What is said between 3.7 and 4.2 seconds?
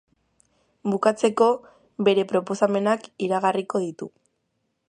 ditu.